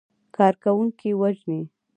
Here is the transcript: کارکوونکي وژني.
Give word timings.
کارکوونکي 0.35 1.09
وژني. 1.21 1.61